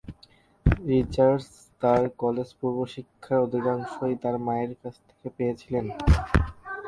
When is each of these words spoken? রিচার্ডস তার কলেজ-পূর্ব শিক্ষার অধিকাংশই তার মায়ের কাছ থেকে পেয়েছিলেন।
রিচার্ডস 0.85 1.47
তার 1.81 2.01
কলেজ-পূর্ব 2.21 2.77
শিক্ষার 2.93 3.37
অধিকাংশই 3.39 4.15
তার 4.23 4.35
মায়ের 4.45 4.71
কাছ 4.81 4.95
থেকে 5.07 5.27
পেয়েছিলেন। 5.37 5.85